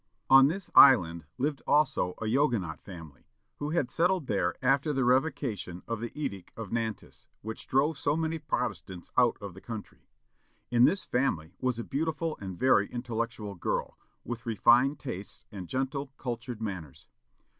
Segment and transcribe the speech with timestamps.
[0.31, 5.83] On this island lived also a Huguenot family, who had settled there after the revocation
[5.87, 10.07] of the Edict of Nantes, which drove so many Protestants out of the country.
[10.71, 16.07] In this family was a beautiful and very intellectual girl, with refined tastes and gentle,
[16.17, 17.07] cultured manners.